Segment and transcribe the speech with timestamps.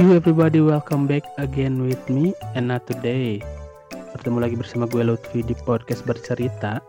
[0.00, 3.36] you everybody, welcome back again with me and not today.
[4.16, 6.80] Bertemu lagi bersama gue Lutfi di podcast bercerita.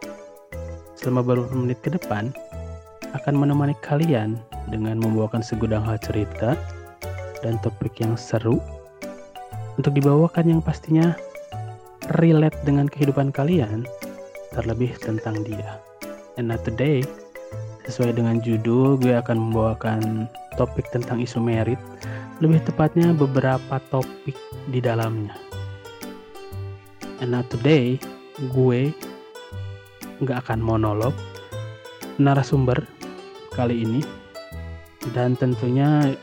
[0.96, 2.32] Selama beberapa menit ke depan
[3.12, 4.40] akan menemani kalian
[4.72, 6.56] dengan membawakan segudang hal cerita
[7.44, 8.64] dan topik yang seru
[9.76, 11.12] untuk dibawakan yang pastinya
[12.16, 13.84] relate dengan kehidupan kalian,
[14.56, 15.84] terlebih tentang dia.
[16.40, 17.04] And not today,
[17.84, 21.82] sesuai dengan judul, gue akan membawakan topik tentang isu merit
[22.42, 24.34] lebih tepatnya beberapa topik
[24.74, 25.38] di dalamnya.
[27.22, 28.02] And now today,
[28.50, 28.90] gue
[30.26, 31.14] nggak akan monolog
[32.18, 32.82] narasumber
[33.54, 34.02] kali ini
[35.14, 36.18] dan tentunya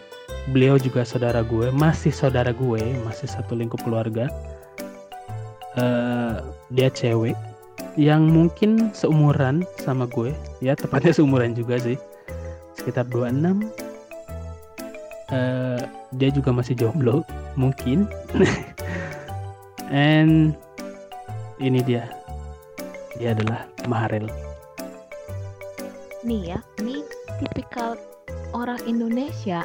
[0.50, 4.27] beliau juga saudara gue, masih saudara gue, masih satu lingkup keluarga.
[5.78, 6.42] Uh,
[6.74, 7.38] dia cewek
[7.94, 11.94] yang mungkin seumuran sama gue, ya tepatnya seumuran juga sih,
[12.74, 13.77] sekitar 26
[15.33, 15.81] uh,
[16.15, 18.09] dia juga masih jomblo mungkin.
[19.93, 20.53] And
[21.59, 22.09] ini dia.
[23.19, 24.31] Dia adalah Maharel
[26.29, 27.01] nih ya ini
[27.41, 27.97] tipikal
[28.53, 29.65] orang Indonesia.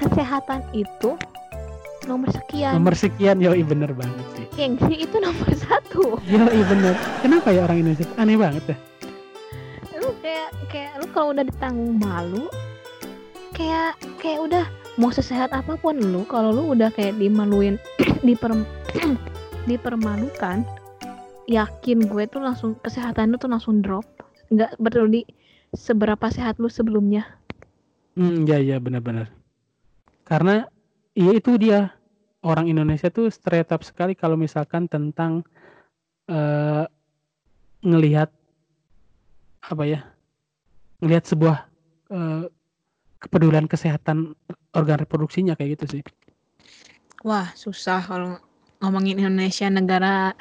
[0.00, 1.14] Kesehatan itu
[2.08, 2.74] nomor sekian.
[2.80, 4.46] Nomor sekian yo bener banget sih.
[4.56, 6.16] Gengsi itu nomor satu.
[6.26, 6.96] Yo bener.
[7.20, 8.08] Kenapa ya orang Indonesia?
[8.18, 8.76] Aneh banget ya.
[10.00, 12.48] Lu kayak kayak lu kalau udah ditanggung malu
[13.52, 14.64] kayak kayak udah
[15.00, 17.80] mau sesehat apa pun lu kalau lu udah kayak dimaluin
[18.26, 18.52] diper
[19.68, 20.66] dipermalukan
[21.50, 24.06] yakin gue tuh langsung kesehatan lu tuh langsung drop.
[24.52, 24.78] Nggak
[25.10, 25.22] di
[25.72, 27.26] seberapa sehat lu sebelumnya.
[28.16, 29.32] Hmm ya ya benar-benar.
[30.24, 30.68] Karena
[31.16, 31.92] iya itu dia.
[32.42, 35.46] Orang Indonesia tuh stereotip sekali kalau misalkan tentang
[36.26, 36.90] uh,
[37.86, 38.34] ngelihat
[39.62, 40.02] apa ya
[40.98, 41.70] ngelihat sebuah
[42.10, 42.50] uh,
[43.22, 44.34] kepedulian kesehatan
[44.74, 46.02] organ reproduksinya kayak gitu sih.
[47.22, 48.34] Wah, susah kalau
[48.82, 50.34] ngomongin Indonesia negara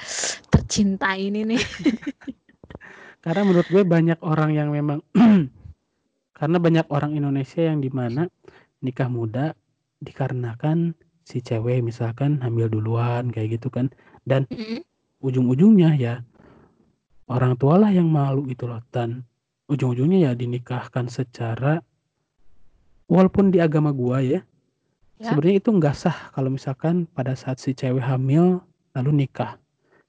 [0.50, 1.62] tercinta ini nih.
[3.22, 5.06] karena menurut gue banyak orang yang memang
[6.38, 8.26] karena banyak orang Indonesia yang di mana
[8.82, 9.54] nikah muda
[10.02, 13.94] dikarenakan si cewek misalkan hamil duluan kayak gitu kan
[14.26, 14.80] dan mm -hmm.
[15.22, 16.26] ujung-ujungnya ya
[17.30, 19.22] orang tua lah yang malu gitu loh dan
[19.70, 21.78] ujung-ujungnya ya dinikahkan secara
[23.12, 24.40] walaupun di agama gua ya,
[25.20, 25.28] ya.
[25.28, 28.64] sebenarnya itu nggak sah kalau misalkan pada saat si cewek hamil
[28.96, 29.60] lalu nikah.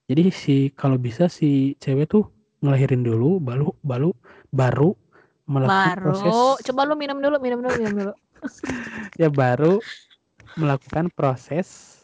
[0.06, 2.30] Jadi si kalau bisa si cewek tuh
[2.62, 4.14] ngelahirin dulu, baru baru
[4.54, 4.94] baru
[5.50, 6.02] melakukan baru.
[6.06, 6.34] proses.
[6.70, 8.14] Coba lu minum dulu, minum dulu, minum dulu.
[9.20, 9.82] ya baru
[10.58, 11.98] melakukan proses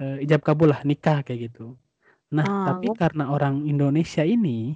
[0.00, 1.76] uh, ijab kabul lah nikah kayak gitu.
[2.32, 2.64] Nah, oh.
[2.72, 4.72] tapi karena orang Indonesia ini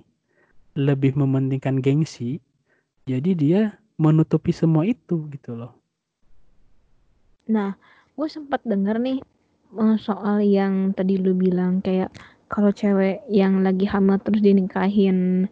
[0.76, 2.36] lebih mementingkan gengsi,
[3.08, 3.62] jadi dia
[3.96, 5.72] menutupi semua itu gitu loh.
[7.48, 7.76] Nah,
[8.16, 9.18] gue sempat denger nih
[9.76, 12.12] eh, soal yang tadi lu bilang kayak
[12.46, 15.48] kalau cewek yang lagi hamil terus dinikahin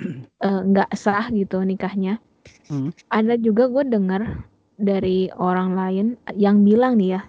[0.46, 2.18] eh, nggak uh, sah gitu nikahnya.
[2.72, 2.90] Hmm.
[3.12, 4.22] Ada juga gue denger
[4.80, 7.22] dari orang lain yang bilang nih ya,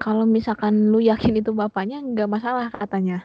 [0.00, 3.20] kalau misalkan lu yakin itu bapaknya nggak masalah katanya.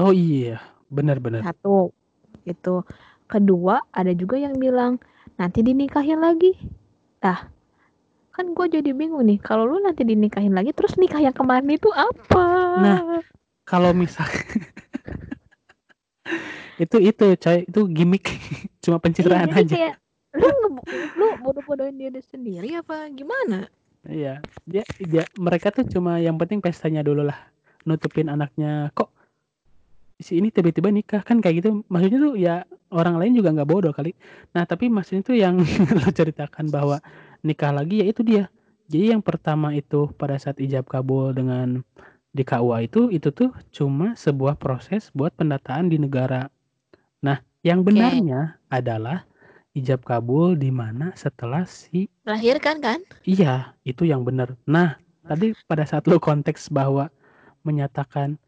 [0.00, 1.44] Oh iya, benar-benar.
[1.44, 1.92] Satu
[2.48, 2.80] itu
[3.28, 4.96] kedua ada juga yang bilang
[5.40, 6.52] nanti dinikahin lagi.
[7.24, 7.48] Ah
[8.30, 11.88] kan gue jadi bingung nih kalau lu nanti dinikahin lagi terus nikah yang kemarin itu
[11.96, 12.44] apa?
[12.78, 13.00] Nah
[13.64, 14.28] kalau misal
[16.82, 17.58] itu itu coy.
[17.68, 18.24] Itu gimmick.
[18.84, 19.74] Cuma pencitraan iya, aja.
[19.76, 19.94] kayak,
[20.40, 20.48] lu
[21.20, 23.68] lu bodoh-bodohin diri sendiri apa gimana?
[24.08, 24.40] Iya.
[24.64, 27.36] Dia, dia mereka tuh cuma yang penting pestanya dulu lah.
[27.84, 28.88] Nutupin anaknya.
[28.96, 29.12] Kok
[30.20, 31.82] si ini tiba-tiba nikah kan kayak gitu.
[31.88, 32.54] Maksudnya tuh ya
[32.92, 34.12] orang lain juga nggak bodoh kali.
[34.52, 35.58] Nah tapi maksudnya tuh yang
[35.98, 37.00] lo ceritakan bahwa
[37.42, 38.44] nikah lagi ya itu dia.
[38.90, 41.80] Jadi yang pertama itu pada saat ijab kabul dengan
[42.30, 46.46] di KUA itu itu tuh cuma sebuah proses buat pendataan di negara.
[47.22, 48.78] Nah yang benarnya okay.
[48.82, 49.26] adalah
[49.74, 52.98] ijab kabul di mana setelah si lahirkan kan?
[53.22, 54.58] Iya itu yang benar.
[54.66, 57.10] Nah tadi pada saat lo konteks bahwa
[57.62, 58.40] menyatakan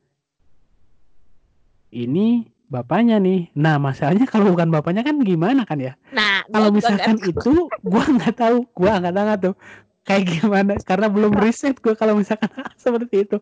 [1.93, 3.53] ini bapaknya nih.
[3.53, 5.93] Nah, masalahnya kalau bukan bapaknya kan gimana kan ya?
[6.11, 9.55] Nah, kalau misalkan itu gua nggak tahu, gua nggak tahu tuh
[10.03, 12.49] kayak gimana karena belum riset gua kalau misalkan
[12.83, 13.37] seperti itu.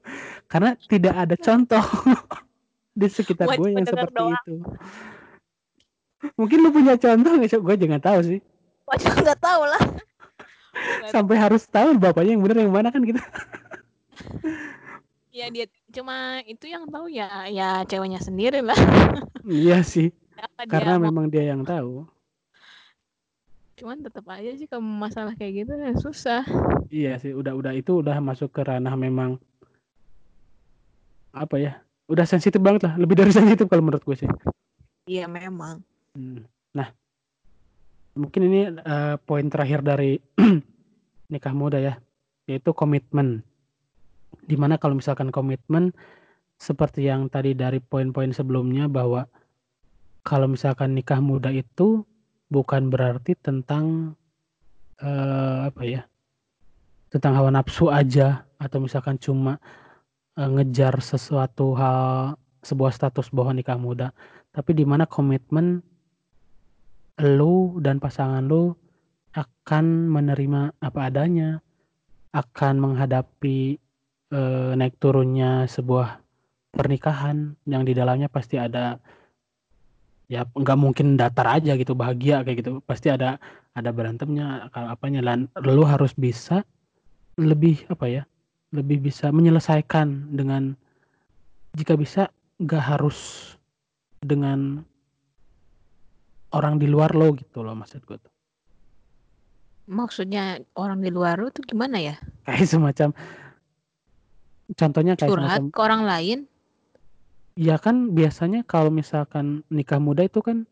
[0.50, 1.80] Karena tidak ada contoh
[3.00, 4.34] di sekitar gue yang seperti doang.
[4.34, 4.54] itu.
[6.36, 7.62] Mungkin lu punya contoh nggak?
[7.62, 8.40] Gue jangan tahu sih.
[8.90, 9.82] Wajah nggak tahu lah.
[11.14, 13.22] Sampai harus tahu bapaknya yang benar yang mana kan gitu.
[15.40, 18.76] Ya dia cuma itu yang tahu ya ya ceweknya sendiri lah.
[19.48, 20.12] Iya sih.
[20.36, 22.04] Apa Karena dia memang dia yang tahu.
[23.80, 26.44] cuman tetap aja sih kalau masalah kayak gitu ya susah
[26.92, 29.40] iya sih udah udah itu udah masuk ke ranah memang
[31.32, 31.72] apa ya
[32.04, 34.30] udah sensitif banget lah lebih dari sensitif kalau menurut gue sih
[35.08, 35.80] iya memang
[36.12, 36.44] hmm.
[36.76, 36.92] nah
[38.12, 40.20] mungkin ini uh, poin terakhir dari
[41.32, 41.96] nikah muda ya
[42.44, 43.40] yaitu komitmen
[44.44, 45.94] di mana kalau misalkan komitmen
[46.60, 49.24] seperti yang tadi dari poin-poin sebelumnya bahwa
[50.26, 52.04] kalau misalkan nikah muda itu
[52.52, 54.14] bukan berarti tentang
[55.00, 56.02] uh, apa ya
[57.10, 59.56] tentang hawa nafsu aja atau misalkan cuma
[60.36, 64.12] uh, ngejar sesuatu hal sebuah status bahwa nikah muda.
[64.52, 65.80] Tapi di mana komitmen
[67.20, 68.74] lu dan pasangan lu
[69.36, 71.62] akan menerima apa adanya
[72.34, 73.78] akan menghadapi
[74.30, 76.18] uh, naik turunnya sebuah
[76.70, 78.98] pernikahan yang di dalamnya pasti ada
[80.30, 82.70] ya nggak mungkin datar aja gitu bahagia kayak gitu.
[82.86, 83.42] Pasti ada
[83.74, 85.22] ada berantemnya kalau apanya.
[85.22, 86.62] Dan lu harus bisa
[87.38, 88.22] lebih apa ya
[88.70, 90.78] lebih bisa menyelesaikan dengan
[91.74, 92.30] jika bisa
[92.62, 93.50] nggak harus
[94.22, 94.84] dengan
[96.54, 98.32] orang di luar lo gitu loh maksud gue tuh.
[99.90, 102.14] Maksudnya orang di luar lo tuh gimana ya?
[102.46, 103.08] Kayak semacam
[104.78, 106.38] contohnya kayak curhat semacam, ke orang lain
[107.60, 110.64] Ya kan biasanya kalau misalkan nikah muda itu kan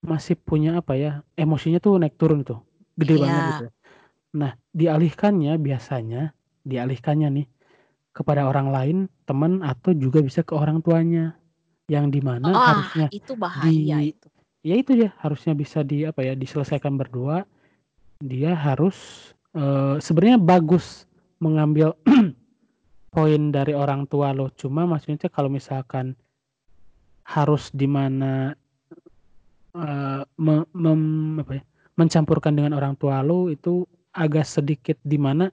[0.00, 2.64] masih punya apa ya, emosinya tuh naik turun tuh,
[2.96, 3.50] gede banget iya.
[3.52, 3.66] gitu.
[4.32, 6.32] Nah, dialihkannya biasanya,
[6.64, 7.46] dialihkannya nih
[8.16, 8.96] kepada orang lain,
[9.28, 11.36] teman atau juga bisa ke orang tuanya.
[11.90, 14.26] Yang di mana Oh, harusnya itu bahaya di itu.
[14.64, 17.44] ya itu dia, harusnya bisa di apa ya, diselesaikan berdua.
[18.24, 18.96] Dia harus
[19.52, 21.04] uh, sebenarnya bagus
[21.42, 21.92] mengambil
[23.12, 26.16] poin dari orang tua lo, cuma maksudnya kalau misalkan
[27.28, 28.56] harus di mana,
[29.76, 31.62] uh, apa ya,
[32.00, 33.84] mencampurkan dengan orang tua lo itu
[34.16, 35.52] agak sedikit di mana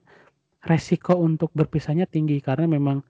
[0.64, 3.04] resiko untuk berpisahnya tinggi karena memang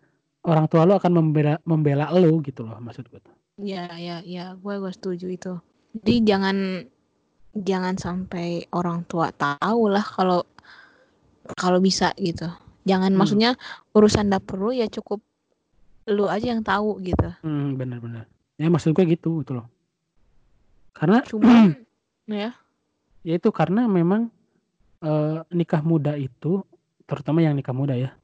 [0.47, 3.35] orang tua lo akan membela membela lo gitu loh maksud gue tuh.
[3.61, 5.52] Iya iya iya, gue gue setuju itu.
[5.94, 6.56] Jadi jangan
[7.55, 10.41] jangan sampai orang tua tahu lah kalau
[11.58, 12.47] kalau bisa gitu.
[12.88, 13.19] Jangan hmm.
[13.19, 13.50] maksudnya
[13.93, 15.21] urusan dapur lu ya cukup
[16.09, 17.29] lu aja yang tahu gitu.
[17.44, 18.27] Hmm, benar-benar.
[18.56, 19.67] Ya maksud gue gitu gitu loh.
[20.97, 21.77] Karena cuma
[22.27, 22.56] ya.
[23.21, 24.32] Ya itu karena memang
[25.05, 26.65] uh, nikah muda itu
[27.05, 28.17] terutama yang nikah muda ya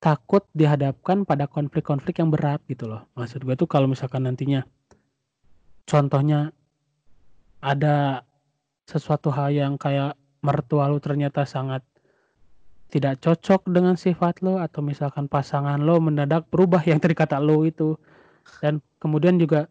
[0.00, 3.04] takut dihadapkan pada konflik-konflik yang berat gitu loh.
[3.14, 4.64] Maksud gue tuh kalau misalkan nantinya
[5.84, 6.56] contohnya
[7.60, 8.24] ada
[8.88, 11.84] sesuatu hal yang kayak mertua lu ternyata sangat
[12.90, 17.62] tidak cocok dengan sifat lo atau misalkan pasangan lo mendadak berubah yang tadi kata lo
[17.62, 17.94] itu
[18.58, 19.70] dan kemudian juga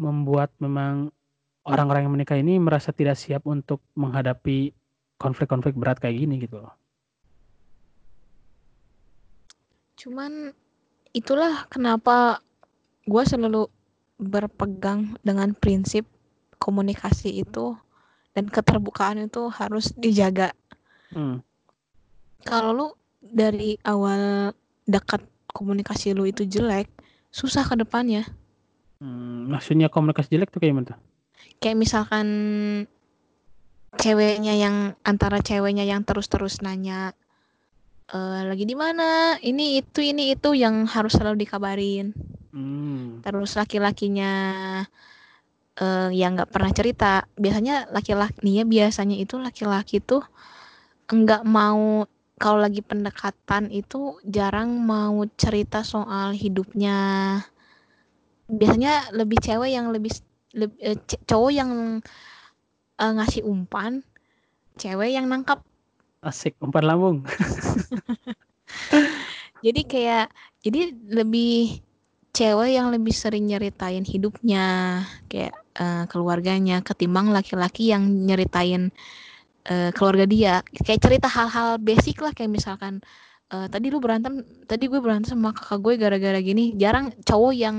[0.00, 1.12] membuat memang
[1.68, 4.72] orang-orang yang menikah ini merasa tidak siap untuk menghadapi
[5.20, 6.72] konflik-konflik berat kayak gini gitu loh.
[10.00, 10.52] Cuman
[11.12, 12.40] itulah kenapa
[13.04, 13.68] gue selalu
[14.16, 16.08] berpegang dengan prinsip
[16.56, 17.76] komunikasi itu
[18.32, 20.56] dan keterbukaan itu harus dijaga.
[21.12, 21.44] Hmm
[22.44, 22.86] kalau lu
[23.20, 24.52] dari awal
[24.84, 26.90] dekat komunikasi lu itu jelek,
[27.32, 28.28] susah ke depannya.
[29.00, 30.98] Hmm, maksudnya komunikasi jelek tuh kayak gimana tuh?
[31.60, 32.26] Kayak misalkan
[33.96, 37.16] ceweknya yang antara ceweknya yang terus-terus nanya
[38.12, 42.12] e, lagi di mana, ini itu ini itu yang harus selalu dikabarin.
[42.52, 43.20] Hmm.
[43.20, 44.32] Terus laki-lakinya
[45.80, 47.12] uh, yang nggak pernah cerita.
[47.36, 50.24] Biasanya laki-laki nih ya biasanya itu laki-laki tuh
[51.06, 57.40] nggak mau kalau lagi pendekatan itu jarang mau cerita soal hidupnya.
[58.46, 60.12] Biasanya lebih cewek yang lebih,
[60.52, 61.70] lebih eh, cowok yang
[63.00, 64.04] uh, ngasih umpan,
[64.76, 65.64] cewek yang nangkap.
[66.20, 67.24] Asik, umpan lambung.
[69.64, 70.26] jadi kayak
[70.60, 71.80] jadi lebih
[72.36, 75.00] cewek yang lebih sering nyeritain hidupnya,
[75.32, 78.92] kayak uh, keluarganya ketimbang laki-laki yang nyeritain
[79.70, 80.54] uh, keluarga dia.
[80.82, 83.02] Kayak cerita hal-hal basic lah kayak misalkan
[83.52, 86.74] uh, tadi lu berantem tadi gue berantem sama kakak gue gara-gara gini.
[86.78, 87.76] Jarang cowok yang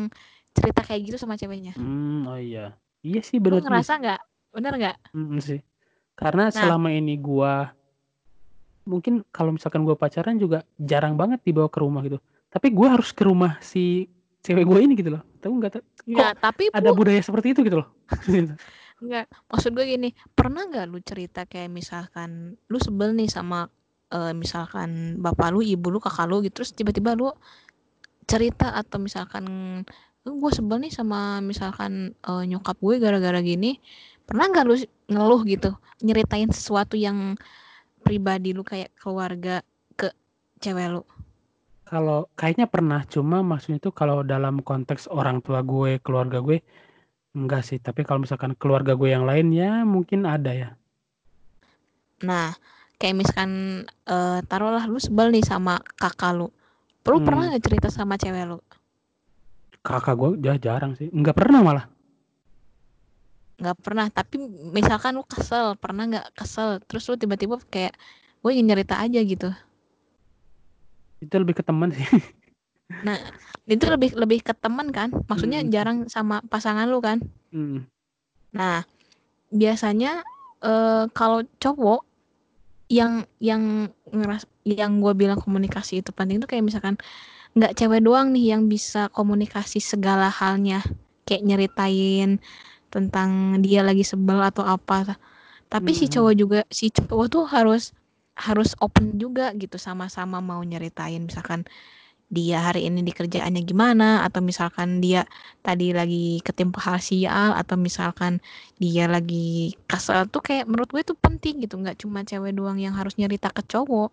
[0.52, 1.74] cerita kayak gitu sama ceweknya.
[1.78, 2.76] Hmm, oh iya.
[3.06, 4.22] Iya sih benar ngerasa nggak?
[4.52, 4.98] Bener nggak?
[5.16, 5.62] Hmm, sih.
[6.18, 7.54] Karena nah, selama ini gue
[8.88, 12.18] mungkin kalau misalkan gue pacaran juga jarang banget dibawa ke rumah gitu.
[12.50, 14.08] Tapi gue harus ke rumah si
[14.42, 15.24] cewek gue ini gitu loh.
[15.44, 15.84] Tahu nggak?
[16.08, 17.92] Ya, tapi ada budaya seperti itu gitu loh
[18.98, 23.70] Enggak, maksud gue gini, pernah nggak lu cerita kayak misalkan lu sebel nih sama
[24.10, 27.30] uh, misalkan bapak lu, ibu lu, kakak lu gitu, terus tiba-tiba lu
[28.26, 29.46] cerita atau misalkan
[30.26, 33.78] gue sebel nih sama misalkan uh, nyokap gue gara-gara gini,
[34.26, 34.76] pernah nggak lu
[35.14, 37.38] ngeluh gitu nyeritain sesuatu yang
[38.02, 39.62] pribadi lu kayak keluarga
[39.94, 40.10] ke
[40.58, 41.06] cewek lu?
[41.88, 46.60] Kalau kayaknya pernah, cuma maksudnya itu kalau dalam konteks orang tua gue, keluarga gue,
[47.40, 47.78] enggak sih.
[47.88, 50.70] Tapi kalau misalkan keluarga gue yang lain ya mungkin ada ya.
[52.28, 52.50] nah
[53.00, 53.52] kayak misalkan
[54.14, 56.48] eh, taruhlah lu sebel nih sama kakak lu
[57.10, 57.26] lu Hmm.
[57.26, 58.58] pernah nggak cerita sama cewek lu
[59.88, 61.08] Kakak gue ya jarang sih.
[61.18, 61.86] Enggak pernah malah.
[63.62, 64.36] nggak pernah tapi
[64.78, 67.94] misalkan lu kesel pernah nggak kesel terus lu tiba-tiba kayak
[68.42, 69.50] gue ingin nyerita aja gitu
[71.24, 72.06] Itu lebih ke teman sih.
[72.90, 73.18] nah
[73.68, 75.72] itu lebih lebih ke teman kan maksudnya Hmm.
[75.74, 77.20] jarang sama pasangan lu kan
[77.52, 77.86] Hmm.
[78.56, 78.84] nah
[79.52, 80.24] biasanya
[80.64, 82.02] eh, kalau cowok
[82.88, 86.96] yang yang ngeras yang gue bilang komunikasi itu penting tuh kayak misalkan
[87.58, 90.84] nggak cewek doang nih yang bisa komunikasi segala halnya
[91.28, 92.40] kayak nyeritain
[92.94, 95.20] tentang dia lagi sebel atau apa
[95.68, 96.14] tapi si Hmm.
[96.14, 97.92] cowok juga si cowok tuh harus
[98.38, 101.66] harus open juga gitu sama-sama mau nyeritain misalkan
[102.28, 105.24] dia hari ini di kerjaannya gimana atau misalkan dia
[105.64, 108.44] tadi lagi ketimpa hal sial atau misalkan
[108.84, 111.80] dia lagi kesel tuh kayak menurut gue itu penting gitu.
[111.80, 114.12] Nggak cuma cewek doang yang harus nyerita ke cowok.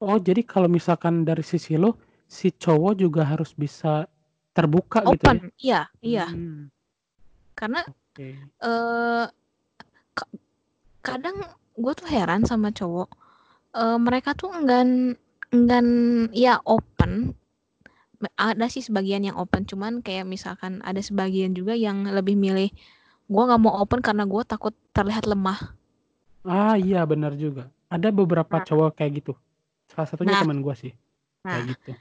[0.00, 1.94] Oh, jadi kalau misalkan dari sisi lo,
[2.24, 4.08] si cowok juga harus bisa
[4.56, 5.30] terbuka gitu ya?
[5.30, 6.26] open iya iya.
[6.26, 6.66] Hmm,
[7.54, 8.28] karena oke.
[8.64, 9.24] eh
[10.18, 10.32] ka-
[11.04, 11.36] kadang
[11.78, 13.08] gue tuh heran sama cowok.
[13.76, 15.14] Eh mereka tuh enggan
[15.50, 15.86] enggan
[16.32, 17.34] ya open
[18.36, 22.68] ada sih sebagian yang open cuman kayak misalkan ada sebagian juga yang lebih milih
[23.26, 25.74] gue nggak mau open karena gue takut terlihat lemah
[26.40, 27.68] Ah, iya benar juga.
[27.92, 28.64] Ada beberapa Nah.
[28.64, 29.36] cowok kayak gitu.
[29.92, 30.40] Salah satunya Nah.
[30.40, 30.92] teman gue sih.
[31.44, 31.92] nah Kayak gitu.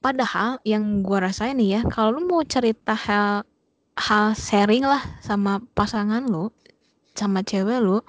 [0.00, 3.48] padahal yang gue rasain nih ya kalau lu mau cerita hal
[3.96, 6.52] hal sharing lah sama pasangan lu
[7.16, 8.04] sama cewek lu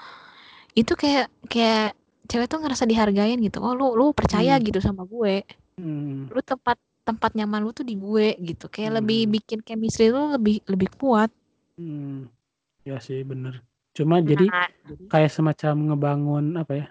[0.76, 4.66] itu kayak kayak cewek tuh ngerasa dihargain gitu oh lu lu percaya Hmm.
[4.66, 5.46] gitu sama gue
[5.78, 6.32] Hmm.
[6.32, 9.34] lu tempat tempat nyaman lu tuh di gue gitu kayak lebih Hmm.
[9.38, 11.30] bikin chemistry lu lebih lebih kuat
[11.76, 12.32] Hmm.
[12.84, 13.66] Ya sih bener.
[13.92, 14.70] Cuma jadi Nah,
[15.10, 16.88] kayak semacam ngebangun apa ya?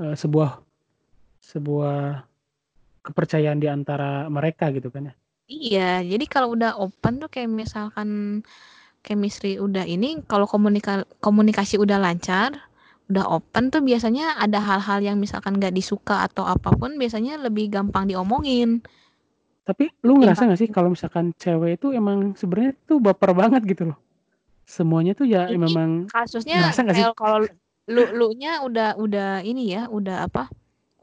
[0.00, 0.58] eh, sebuah
[1.38, 2.24] sebuah
[3.04, 5.14] kepercayaan di antara mereka gitu kan ya.
[5.44, 8.40] iya jadi kalau udah open tuh kayak misalkan
[9.04, 12.56] chemistry udah ini kalau komunika komunikasi udah lancar
[13.10, 17.68] udah open tuh biasanya ada hal-hal yang misalkan gak disuka atau apa pun biasanya lebih
[17.74, 18.80] gampang diomongin
[19.64, 23.82] Tapi lu ngerasa gak sih kalau misalkan cewek itu emang sebenarnya tuh baper banget gitu
[23.92, 23.98] loh.
[24.66, 27.06] Semuanya tuh ya Ini memang kasusnya ngerasa gak sih?
[27.08, 27.38] kayak kalau
[27.88, 30.48] lu lu nya udah udah ini ya udah apa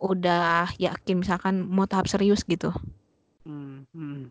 [0.02, 2.74] udah yakin misalkan mau tahap serius gitu
[3.46, 4.30] Hmm, hmm.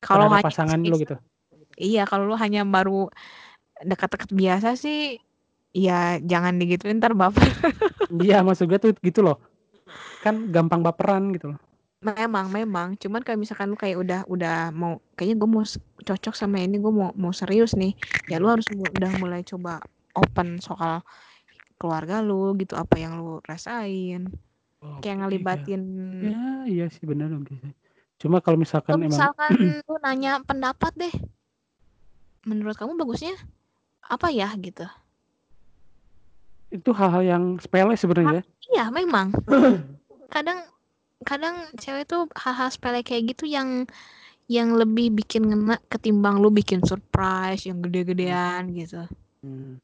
[0.00, 1.16] kalau pasangan lu gitu.
[1.76, 3.08] iya kalau lu hanya baru
[3.82, 5.18] dekat-dekat biasa sih
[5.72, 7.48] ya jangan digituin ntar baper
[8.26, 9.36] Iya maksud gue tuh gitu loh.
[10.24, 11.60] Kan gampang baperan gitu loh.
[12.02, 15.62] memang memang cuman kayak misalkan lu kayak udah udah mau kayaknya gue mau
[16.08, 17.94] cocok sama ini gue mau mau serius nih
[18.26, 19.78] ya lu harus udah mulai coba
[20.18, 21.06] open soal
[21.80, 24.22] keluarga lu gitu apa yang lu rasain
[24.82, 25.20] Oke, kayak iya.
[25.22, 25.82] ngelibatin
[26.22, 26.38] Ya
[26.72, 27.58] iya sih benar sih.
[28.20, 29.52] Cuma kalau misalkan emang misalkan
[29.88, 31.14] lu nanya pendapat deh
[32.48, 33.34] menurut kamu bagusnya
[34.06, 34.86] apa ya gitu
[36.72, 38.40] itu hal-hal yang sepele sebenarnya.
[38.40, 38.42] ya.
[38.72, 39.36] iya memang
[40.34, 40.64] kadang
[41.22, 43.84] kadang cewek tuh hal-hal sepele kayak gitu yang
[44.50, 49.04] yang lebih bikin ngena ketimbang lu bikin surprise yang gede-gedean gitu
[49.42, 49.82] Hmm.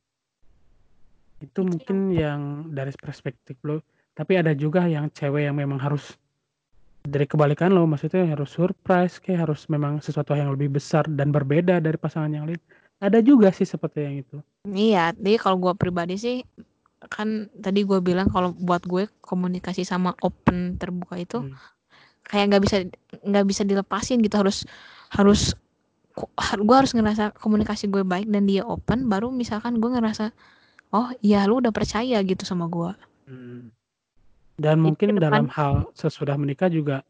[1.43, 3.83] Itu Itu mungkin yang dari perspektif lo.
[4.15, 6.15] Tapi ada juga yang cewek yang memang harus
[7.03, 11.79] dari kebalikan lo, maksudnya harus surprise, kayak harus memang sesuatu yang lebih besar dan berbeda
[11.83, 12.59] dari pasangan yang lain.
[12.99, 14.39] Ada juga sih seperti yang itu.
[14.75, 16.37] iya jadi kalau gua pribadi sih
[17.07, 21.55] kan tadi gue bilang kalau buat gue komunikasi sama open terbuka itu Hmm.
[22.27, 22.77] kayak nggak bisa
[23.23, 24.67] nggak bisa dilepasin gitu harus
[25.15, 25.55] harus
[26.59, 30.35] gue harus ngerasa komunikasi gue baik dan dia open baru misalkan gue ngerasa
[30.91, 32.91] oh iya lu udah percaya gitu sama gue
[33.29, 33.69] Hmm.
[34.59, 37.07] Dan Jadi mungkin ke dalam depan- hal sesudah menikah juga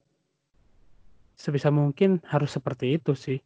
[1.32, 3.38] sebisa mungkin harus seperti itu sih.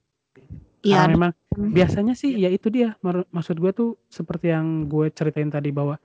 [0.82, 1.30] Iya Karena memang
[1.70, 2.96] biasanya sih ya itu dia
[3.30, 6.00] maksud gue tuh seperti yang gue ceritain tadi bahwa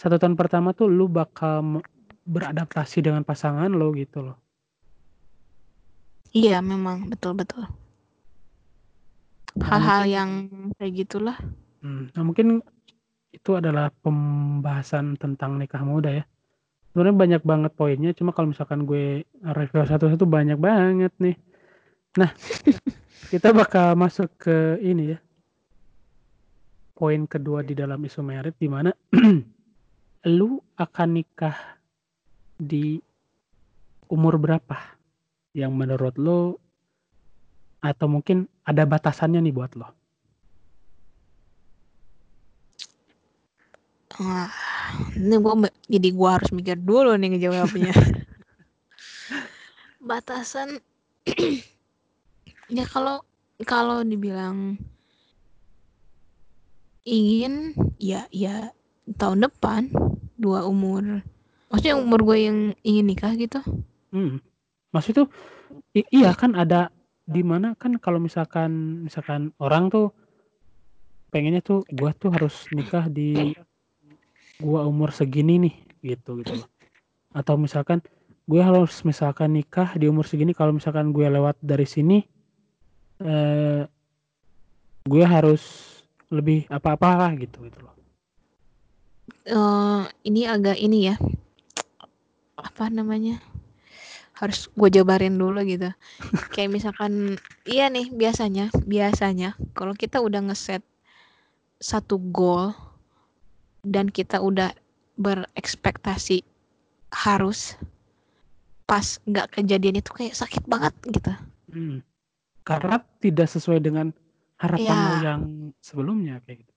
[0.00, 1.84] satu tahun pertama tuh lu bakal
[2.24, 4.36] beradaptasi dengan pasangan lo gitu loh.
[6.40, 7.64] iya memang betul betul
[9.58, 10.30] Nah, hal-hal yang
[10.78, 11.38] kayak gitulah
[11.80, 12.60] Hmm, Nah mungkin
[13.32, 16.24] itu adalah pembahasan tentang nikah muda ya.
[16.92, 21.36] Sebenarnya banyak banget poinnya, cuma kalau misalkan gue review satu-satu banyak banget nih.
[22.20, 22.30] Nah,
[23.32, 25.18] kita bakal masuk ke ini ya.
[26.94, 28.92] poin kedua di dalam isu merit di mana
[30.28, 31.56] lu akan nikah
[32.60, 33.00] di
[34.12, 34.76] umur berapa
[35.56, 36.60] yang menurut lu
[37.80, 39.88] atau mungkin ada batasannya nih buat lo?
[44.20, 44.52] Wah,
[45.16, 45.54] ini gua
[45.88, 47.96] jadi gua harus mikir dulu nih ngejawabnya.
[50.10, 50.76] Batasan
[52.76, 53.24] ya kalau
[53.64, 54.76] kalau dibilang
[57.08, 58.76] ingin ya ya
[59.16, 59.90] tahun depan
[60.38, 61.24] dua umur.
[61.70, 63.62] Maksudnya umur gue yang ingin nikah gitu.
[64.10, 64.42] Hmm.
[64.90, 65.24] maksud itu
[66.10, 66.90] iya kan ada
[67.22, 70.10] di mana kan kalau misalkan misalkan orang tuh
[71.30, 73.54] pengennya tuh gue tuh harus nikah di
[74.58, 76.66] gua umur segini nih gitu gitu
[77.30, 78.02] atau misalkan
[78.50, 82.18] gue harus misalkan nikah di umur segini kalau misalkan gue lewat dari sini
[83.22, 83.86] eh,
[85.06, 85.62] gue harus
[86.34, 87.94] lebih apa-apa gitu gitu loh
[89.48, 91.16] uh, ini agak ini ya.
[92.60, 93.40] Apa namanya?
[94.36, 95.88] Harus gue jabarin dulu gitu.
[96.54, 100.84] Kayak misalkan iya nih biasanya biasanya kalau kita udah ngeset
[101.80, 102.76] satu goal
[103.80, 104.76] dan kita udah
[105.16, 106.44] berekspektasi
[107.08, 107.76] harus
[108.84, 111.32] pas nggak kejadian itu kayak sakit banget gitu.
[111.70, 112.02] Hmm.
[112.66, 114.10] karena tidak sesuai dengan
[114.58, 115.32] harapanmu ya.
[115.32, 115.42] yang
[115.80, 116.74] sebelumnya kayak gitu.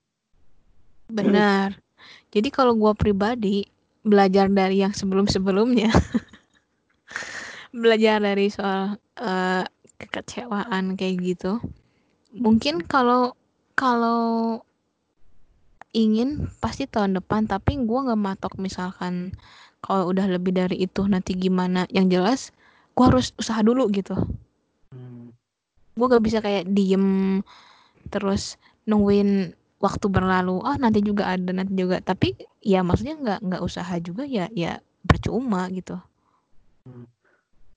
[1.12, 1.83] Benar
[2.34, 3.68] jadi kalau gue pribadi
[4.04, 5.90] belajar dari yang sebelum-sebelumnya.
[7.74, 9.64] Belajar dari soal uh,
[9.98, 11.58] kekecewaan kayak gitu.
[12.36, 13.34] Mungkin kalau
[13.74, 14.60] kalau
[15.96, 17.48] ingin pasti tahun depan.
[17.48, 19.32] Tapi gue nggak matok misalkan
[19.80, 21.88] kalau udah lebih dari itu nanti gimana.
[21.90, 22.40] Yang jelas
[22.94, 24.14] gue harus usaha dulu gitu.
[24.94, 25.34] Hmm.
[25.94, 27.38] gue gak bisa kayak diem
[28.10, 32.00] terus nungguin waktu berlalu ah nanti juga ada nanti juga.
[32.00, 32.32] Tapi
[32.64, 36.00] ya maksudnya nggak nggak usaha juga ya ya percuma gitu.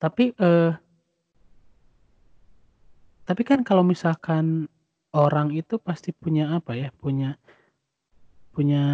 [0.00, 0.72] Tapi eh
[3.28, 4.72] tapi kan kalau misalkan
[5.12, 7.36] orang itu pasti punya apa ya punya
[8.56, 8.84] punya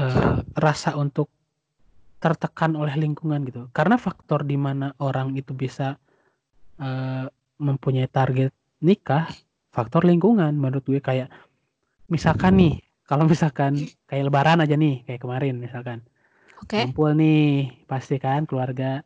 [0.00, 1.28] uh, rasa untuk
[2.16, 3.68] tertekan oleh lingkungan gitu.
[3.76, 6.00] Karena faktor di mana orang itu bisa
[6.80, 7.28] uh,
[7.60, 8.50] mempunyai target
[8.80, 9.28] nikah
[9.70, 11.00] faktor lingkungan menurut gue.
[11.04, 11.28] Kayak
[12.06, 12.74] misalkan nih
[13.06, 13.78] kalau misalkan
[14.10, 16.02] kayak lebaran aja nih kayak kemarin misalkan
[16.62, 16.86] okay.
[16.86, 19.02] kumpul nih pasti kan keluarga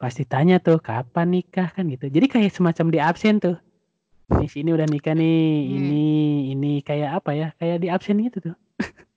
[0.00, 3.56] pasti tanya tuh kapan nikah kan gitu jadi kayak semacam di absen tuh
[4.32, 5.76] nih sini udah nikah nih hmm.
[5.76, 6.06] ini
[6.56, 8.56] ini kayak apa ya kayak di absen gitu tuh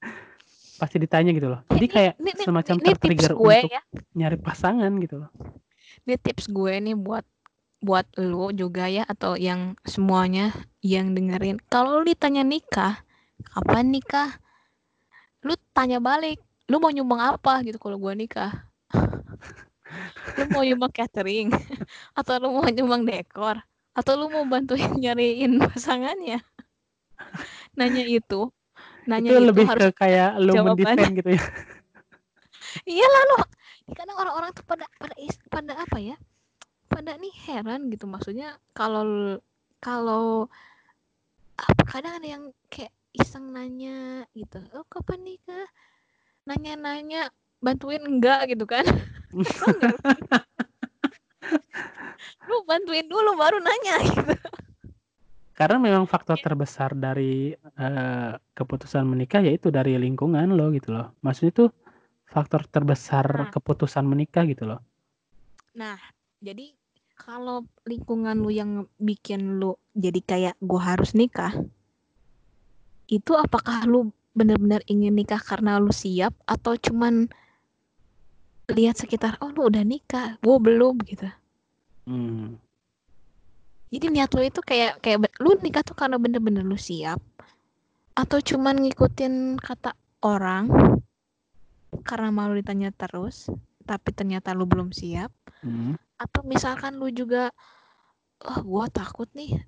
[0.84, 1.64] pasti ditanya gitu loh.
[1.72, 3.82] Jadi kayak ini, ini, semacam ini, tertrigger gue untuk ya.
[4.20, 5.32] nyari pasangan gitu loh.
[6.04, 7.24] Ini tips gue nih buat
[7.84, 11.60] buat lu juga ya atau yang semuanya yang dengerin.
[11.68, 13.04] Kalau lu ditanya nikah,
[13.52, 14.40] kapan nikah?
[15.44, 16.40] Lu tanya balik,
[16.72, 18.72] lu mau nyumbang apa gitu kalau gue nikah?
[20.40, 21.52] lu mau nyumbang catering
[22.20, 23.60] atau lu mau nyumbang dekor
[23.94, 26.40] atau lu mau bantuin nyariin pasangannya?
[27.76, 28.50] Nanya itu
[29.08, 31.44] nanya itu, itu lebih harus ke kayak lu mendefend gitu ya
[32.88, 33.36] iya lalu
[33.94, 35.16] kadang orang-orang tuh pada pada
[35.52, 36.16] pada apa ya
[36.94, 38.06] pada nih heran gitu.
[38.06, 39.38] Maksudnya kalau
[39.82, 40.48] kalau
[41.58, 45.68] apa kadang ada yang kayak iseng nanya gitu oh kapan nikah?
[46.46, 48.46] Nanya-nanya bantuin enggak?
[48.52, 48.86] gitu kan.
[52.50, 53.96] Lu bantuin dulu baru nanya.
[54.14, 54.36] Gitu.
[55.54, 61.14] Karena memang faktor terbesar dari uh, keputusan menikah yaitu dari lingkungan lo gitu loh.
[61.22, 61.66] Maksudnya itu
[62.26, 63.50] faktor terbesar nah.
[63.54, 64.82] keputusan menikah gitu loh.
[65.78, 65.98] Nah,
[66.42, 66.74] jadi
[67.24, 71.56] kalau lingkungan lu yang bikin lu jadi kayak gue harus nikah,
[73.08, 76.36] itu apakah lu benar-benar ingin nikah karena lu siap?
[76.44, 77.32] Atau cuman
[78.68, 81.32] lihat sekitar oh lu udah nikah, gue belum gitu.
[82.04, 82.60] Hmm.
[83.88, 87.24] Jadi niat lo itu kayak kayak lu nikah tuh karena bener-bener lu siap?
[88.20, 89.96] Atau cuman ngikutin kata
[90.28, 90.68] orang
[92.04, 93.48] karena malu ditanya terus
[93.86, 95.30] tapi ternyata lu belum siap
[95.64, 95.96] hmm.
[96.20, 97.50] atau misalkan lu juga
[98.44, 99.64] oh gue takut nih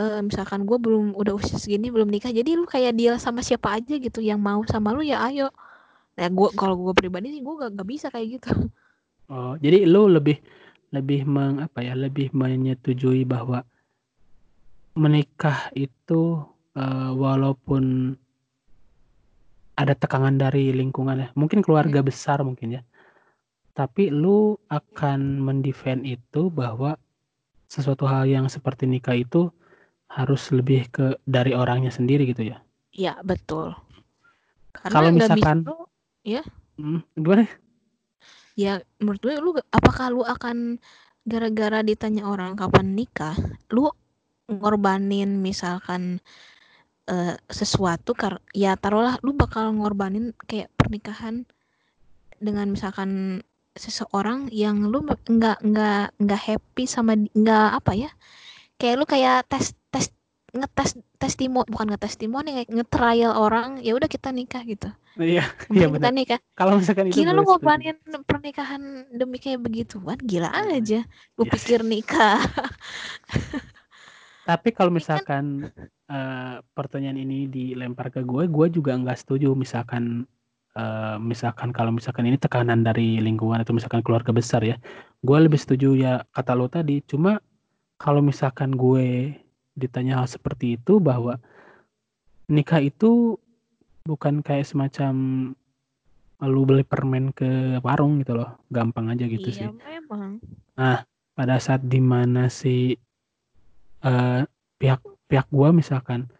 [0.00, 3.76] uh, misalkan gue belum udah usia segini belum nikah jadi lu kayak deal sama siapa
[3.78, 5.52] aja gitu yang mau sama lu ya ayo
[6.18, 8.50] nah gue kalau gue pribadi sih gue gak, gak bisa kayak gitu
[9.30, 10.40] oh jadi lu lebih
[10.88, 13.60] lebih meng apa ya lebih menyetujui bahwa
[14.96, 16.42] menikah itu
[16.74, 18.16] uh, walaupun
[19.78, 22.08] ada tekanan dari lingkungan ya mungkin keluarga hmm.
[22.08, 22.82] besar mungkin ya
[23.78, 26.98] tapi lu akan mendefend itu bahwa
[27.70, 29.54] sesuatu hal yang seperti nikah itu
[30.10, 32.58] harus lebih ke dari orangnya sendiri gitu ya
[32.98, 33.78] Iya betul.
[34.74, 35.76] Karena Kalau bisa misalkan lu,
[36.26, 36.42] ya,
[36.82, 37.46] hmm, gimana?
[38.58, 40.82] ya menurut gue lu apakah lu akan
[41.22, 43.38] gara-gara ditanya orang kapan nikah,
[43.70, 43.86] lu
[44.50, 46.18] ngorbanin misalkan
[47.06, 51.46] eh, sesuatu kar ya taruhlah lu bakal ngorbanin kayak pernikahan
[52.42, 53.42] dengan misalkan
[53.84, 58.10] seseorang yang lu nggak nggak nggak happy sama nggak apa ya
[58.80, 60.06] kayak lu kayak tes tes
[60.58, 60.90] ngetes
[61.22, 64.88] testimoni bukan ngetestimoni nge-trial orang ya udah kita nikah gitu
[65.18, 65.42] Iya,
[65.74, 67.48] iya kita nikah Kalau misalkan itu gila gue lu setuju.
[67.48, 67.96] ngorbanin
[68.28, 70.78] pernikahan demi kayak begituan gila Iya.
[70.78, 70.98] aja
[71.36, 71.76] lu Iya sih.
[71.76, 72.38] pikir nikah
[74.48, 75.44] Tapi kalau kan misalkan
[76.08, 79.52] eh, pertanyaan ini dilempar ke gue, gue juga nggak setuju.
[79.52, 80.24] Misalkan,
[80.78, 84.78] eh, misalkan kalau misalkan ini tekanan dari lingkungan atau misalkan keluarga besar ya,
[85.26, 87.02] gue lebih setuju ya kata lo tadi.
[87.02, 87.42] Cuma
[87.98, 89.34] kalau misalkan gue
[89.74, 91.38] ditanya hal seperti itu bahwa
[92.48, 93.36] nikah itu
[94.08, 95.14] bukan kayak semacam
[96.38, 99.66] lu beli permen ke warung gitu loh, gampang aja gitu sih.
[99.66, 100.38] iya memang
[100.78, 101.02] Nah,
[101.34, 102.94] pada saat di mana si
[104.06, 104.40] eh,
[104.78, 106.30] pihak pihak gua misalkan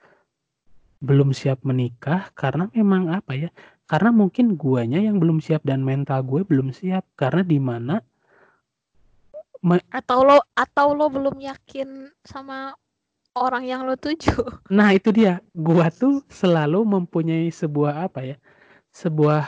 [1.03, 3.51] belum siap menikah karena memang apa ya?
[3.88, 8.05] Karena mungkin guanya yang belum siap dan mental gue belum siap karena di mana
[9.90, 12.70] atau lo atau lo belum yakin sama
[13.35, 14.38] orang yang lo tuju
[14.79, 18.37] nah itu dia gua tuh selalu mempunyai sebuah apa ya?
[18.94, 19.46] Sebuah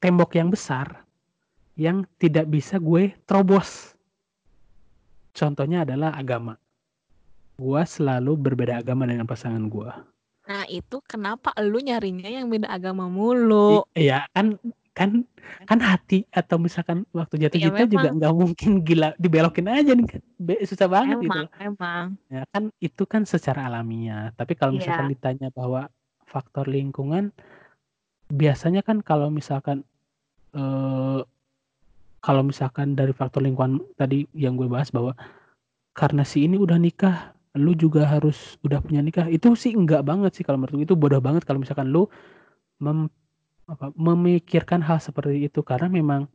[0.00, 1.04] tembok yang besar
[1.76, 3.92] yang tidak bisa gue terobos.
[5.36, 6.56] Contohnya adalah agama.
[7.60, 10.04] Gua selalu berbeda agama dengan pasangan gua.
[10.46, 14.54] Nah itu kenapa lu nyarinya yang beda agama mulu Iya kan
[14.96, 15.26] kan
[15.68, 18.16] kan hati atau misalkan waktu jatuh Ya, cinta juga memang.
[18.16, 21.50] nggak mungkin gila dibelokin aja nih kan Be- susah banget gitu emang loh.
[21.60, 24.80] emang ya kan itu kan secara alamiah tapi kalau Iya.
[24.80, 25.90] misalkan ditanya bahwa
[26.24, 27.30] faktor lingkungan
[28.26, 29.84] biasanya kan kalau misalkan
[30.50, 31.20] eh
[32.18, 35.12] kalau misalkan dari faktor lingkungan tadi yang gue bahas bahwa
[35.92, 39.26] karena si ini udah nikah lu juga harus udah punya nikah.
[39.26, 42.06] Itu sih enggak banget sih kalau menurut itu bodoh banget kalau misalkan lu
[42.78, 43.12] mem-
[43.66, 45.60] apa, memikirkan hal seperti itu.
[45.64, 46.28] Karena memang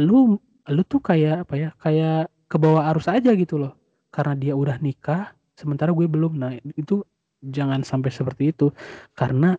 [0.00, 3.74] lu lu tuh kayak apa ya kayak ke bawah arus aja gitu loh.
[4.14, 6.38] Karena dia udah nikah sementara gue belum.
[6.38, 7.02] Nah itu
[7.44, 8.70] jangan sampai seperti itu.
[9.12, 9.58] Karena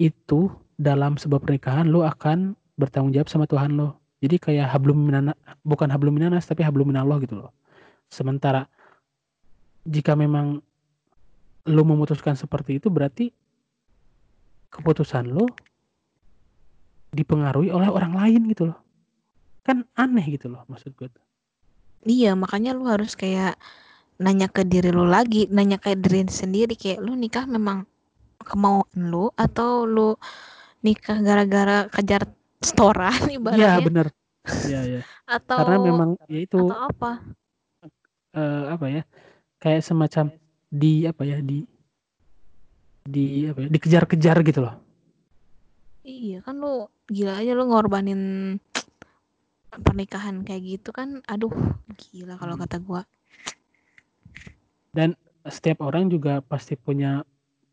[0.00, 5.36] itu dalam sebuah pernikahan lu akan bertanggung jawab sama Tuhan lo jadi kayak hablum minana
[5.60, 7.52] bukan hablum minanas tapi hablum minallah gitu loh.
[8.08, 8.64] Sementara
[9.86, 10.60] jika memang
[11.66, 13.26] lu memutuskan seperti itu berarti
[14.74, 15.46] keputusan lu
[17.18, 18.78] dipengaruhi oleh orang lain gitu loh.
[19.66, 21.24] Kan aneh gitu loh maksud gue tuh.
[22.14, 23.52] iya makanya lu harus kayak
[24.24, 27.78] nanya ke diri lu lagi nanya ke diri sendiri kayak lu nikah memang
[28.48, 30.16] kemauan lu atau lu
[30.86, 32.22] nikah gara-gara kejar
[32.66, 33.20] setoran
[33.54, 33.86] Iya ibaratnya?
[33.86, 34.06] bener.
[34.66, 35.00] Iya ya
[35.36, 36.56] atau karena memang ya itu.
[36.60, 37.10] atau apa?
[38.36, 39.02] Eh, apa ya
[39.62, 40.26] kayak semacam
[40.70, 41.64] di apa ya di
[43.06, 44.74] di apa ya dikejar-kejar gitu loh.
[46.06, 48.22] Iya kan lu gila aja lu ngorbanin
[49.84, 51.52] pernikahan kayak gitu kan aduh
[52.00, 52.62] gila kalau Hmm.
[52.62, 53.02] kata gua.
[54.96, 55.12] Dan
[55.46, 57.22] setiap orang juga pasti punya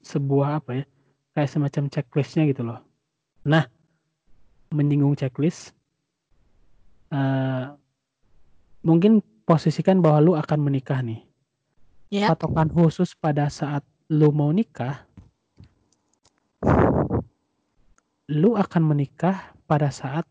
[0.03, 0.85] sebuah apa ya
[1.33, 2.79] kayak semacam checklistnya gitu loh.
[3.47, 3.65] Nah
[4.73, 5.71] menyinggung checklist
[7.13, 7.65] eh,
[8.83, 11.23] mungkin posisikan bahwa lu akan menikah nih
[12.13, 13.81] ya patokan khusus pada saat
[14.13, 15.01] lu mau nikah
[18.29, 20.29] lu akan menikah pada saat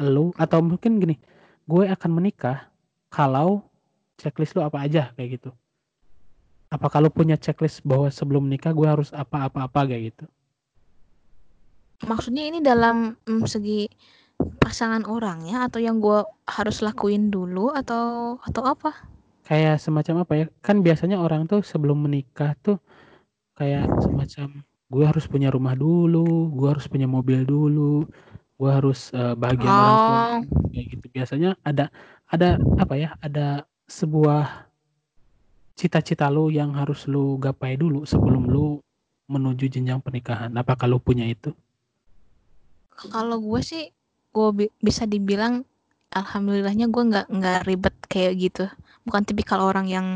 [0.00, 1.20] lu atau mungkin gini
[1.68, 2.72] gue akan menikah
[3.12, 3.60] kalau
[4.16, 5.50] checklist lu apa aja kayak gitu.
[6.72, 10.26] Apa kalau punya checklist bahwa sebelum nikah gue harus apa apa apa kayak gitu?
[12.04, 13.88] Maksudnya ini dalam mm, segi
[14.36, 19.15] pasangan orangnya atau yang gua harus lakuin dulu atau atau apa
[19.46, 20.46] kayak semacam apa ya?
[20.60, 22.82] Kan biasanya orang tuh sebelum menikah tuh
[23.54, 28.06] kayak semacam gue harus punya rumah dulu gue harus punya mobil dulu
[28.56, 30.16] gue harus eh, bahagian orang tua.
[30.18, 30.38] Oh.
[30.72, 31.04] Kayak gitu.
[31.12, 31.92] Biasanya ada
[32.26, 33.14] ada apa ya?
[33.22, 34.66] Ada sebuah
[35.76, 38.80] cita-cita lu yang harus lu gapai dulu sebelum lu
[39.28, 40.50] menuju jenjang pernikahan.
[40.56, 41.52] Apakah lu punya itu?
[42.96, 43.92] Kalau gue sih
[44.32, 45.68] gue bisa dibilang
[46.16, 48.64] alhamdulillahnya gue nggak nggak ribet kayak gitu
[49.06, 50.06] bukan tipikal orang yang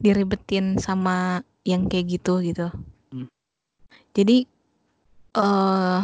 [0.00, 2.72] diribetin sama yang kayak gitu gitu
[3.08, 3.28] Hmm.
[4.12, 4.44] jadi
[5.36, 6.00] eh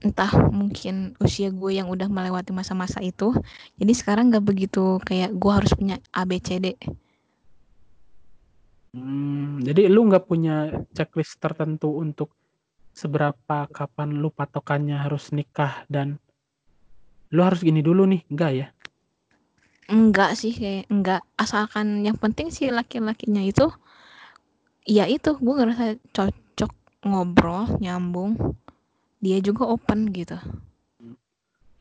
[0.00, 3.34] entah mungkin usia gue yang udah melewati masa-masa itu
[3.76, 6.76] jadi sekarang nggak begitu kayak gue harus punya A B C D
[8.90, 12.34] Hmm, jadi lu nggak punya checklist tertentu untuk
[12.90, 16.18] seberapa kapan lu patokannya harus nikah dan
[17.30, 18.66] lu harus gini dulu nih, enggak ya?
[19.90, 21.26] Enggak sih kayak enggak.
[21.34, 23.66] Asalkan yang penting si laki-lakinya itu
[24.86, 26.72] ya itu gue ngerasa cocok
[27.10, 28.38] ngobrol nyambung.
[29.18, 30.38] Dia juga open gitu.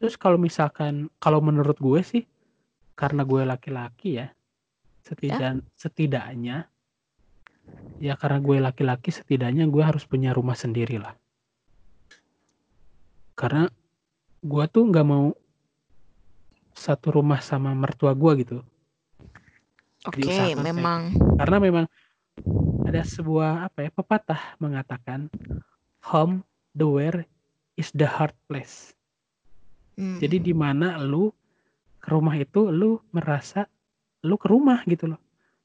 [0.02, 2.24] Terus kalau misalkan kalau menurut gue sih
[2.98, 4.28] karena gue laki-laki ya
[5.06, 6.68] setidak setidaknya
[8.04, 11.14] ya karena gue laki-laki setidaknya gue harus punya rumah sendiri lah.
[13.38, 13.70] Karena
[14.42, 15.32] gue tuh nggak mau
[16.86, 18.58] satu rumah sama mertua gue gitu.
[20.10, 21.02] oke saya- memang
[21.40, 21.86] Karena memang
[22.88, 25.32] ada sebuah apa ya pepatah mengatakan
[26.10, 26.36] home
[26.76, 27.20] the where
[27.80, 28.96] is the hard place.
[29.98, 31.32] hmm, Jadi di mana lu
[32.04, 33.62] ke rumah itu lu merasa
[34.28, 35.22] lu ke rumah gitu loh.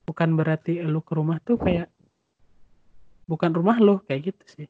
[0.06, 1.88] Bukan berarti lu ke rumah tuh kayak
[3.30, 4.66] bukan rumah lu kayak gitu sih.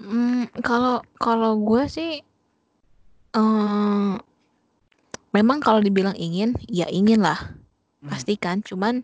[0.00, 2.10] hmm, kalau kalau gue sih
[3.34, 4.12] eh
[5.34, 7.36] memang kalau dibilang ingin ya ingin lah.
[8.04, 8.12] Hmm.
[8.12, 9.00] pasti kan cuman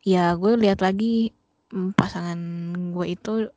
[0.00, 1.28] ya gue lihat lagi
[1.76, 2.40] mm, pasangan
[2.96, 3.52] gue itu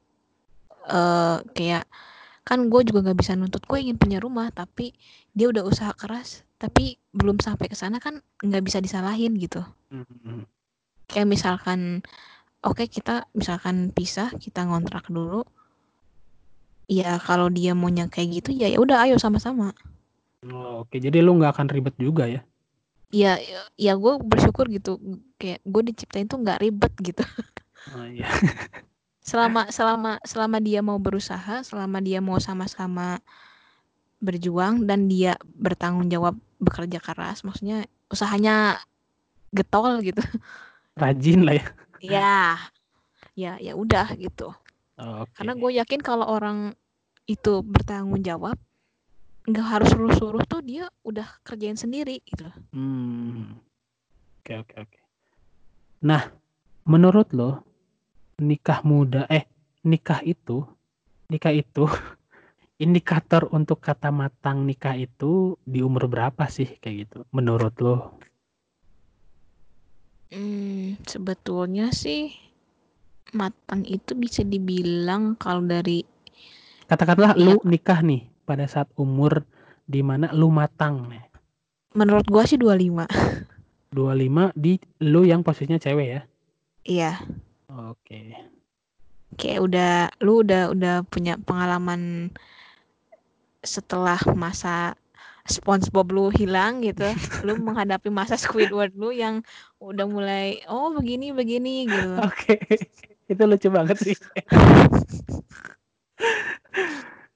[0.92, 1.88] eh kayak
[2.44, 4.92] kan gue juga nggak bisa nuntut gue ingin punya rumah tapi
[5.32, 9.64] dia udah usaha keras tapi belum sampai ke sana kan nggak bisa disalahin gitu.
[9.88, 10.44] Hmm.
[11.08, 12.04] kayak misalkan
[12.60, 15.48] oke kita misalkan pisah kita ngontrak dulu.
[16.92, 19.72] Ya kalau dia maunya kayak gitu ya ya udah ayo sama-sama
[20.52, 22.40] Oh, Oke, jadi lu nggak akan ribet juga ya?
[23.14, 24.92] ya ya, ya gue bersyukur gitu
[25.40, 27.24] kayak gue diciptain tuh nggak ribet gitu
[27.92, 28.28] Oh, iya.
[29.30, 33.24] selama selama selama dia mau berusaha selama dia mau sama-sama
[34.24, 38.80] berjuang dan dia bertanggung jawab bekerja keras maksudnya usahanya
[39.52, 40.24] getol gitu
[40.98, 41.66] Rajin lah ya.
[42.00, 42.38] ya
[43.34, 44.54] ya ya udah gitu
[44.98, 45.34] Oh, Oke.
[45.34, 46.78] karena gue yakin kalau orang
[47.26, 48.58] itu bertanggung jawab
[49.44, 53.54] nggak harus suruh-suruh tuh dia udah kerjain sendiri gitu Hmm.
[54.42, 55.00] Oke, oke, oke.
[56.04, 56.24] Nah,
[56.84, 57.64] menurut lo
[58.42, 59.46] nikah muda eh
[59.86, 60.66] nikah itu
[61.30, 61.86] nikah itu
[62.84, 68.20] indikator untuk kata matang nikah itu di umur berapa sih kayak gitu menurut lo?
[70.34, 72.34] Hmm, sebetulnya sih
[73.38, 76.02] matang itu bisa dibilang kalau dari
[76.90, 77.54] Katakanlah Iya.
[77.54, 79.48] lu nikah nih pada saat umur
[79.84, 81.24] di mana lu matang nih.
[81.96, 83.06] menurut gua sih 25
[83.94, 86.22] 25 di lu yang posisinya cewek ya.
[86.84, 87.12] iya
[87.70, 88.34] Oke.
[89.38, 92.30] kayak udah lu udah udah punya pengalaman
[93.64, 94.94] setelah masa
[95.44, 97.12] SpongeBob lu hilang gitu
[97.44, 99.44] lu menghadapi masa Squidward lu yang
[99.80, 102.60] udah mulai oh begini begini gitu Oke.
[103.24, 104.18] Itu lucu banget sih.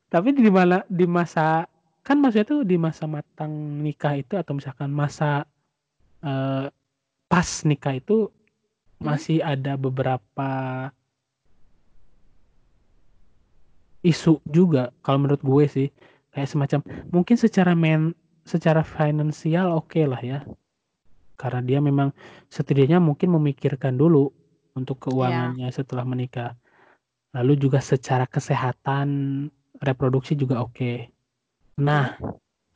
[0.07, 1.67] Tapi di mana di masa
[2.03, 3.51] kan maksudnya tuh di masa matang
[3.83, 5.43] nikah itu atau misalkan masa
[6.23, 6.71] eh,
[7.27, 8.31] pas nikah itu
[8.97, 9.13] Hmm?
[9.13, 10.49] masih ada beberapa
[14.01, 15.87] isu juga kalau menurut gue sih.
[16.33, 16.79] Kayak semacam
[17.13, 18.13] mungkin secara men
[18.45, 20.39] secara finansial oke lah ya.
[21.37, 22.09] Karena dia memang
[22.49, 24.33] setidaknya mungkin memikirkan dulu
[24.73, 26.57] untuk keuangannya setelah menikah.
[27.37, 29.09] Lalu juga secara kesehatan
[29.81, 31.09] reproduksi juga oke.
[31.81, 32.17] Nah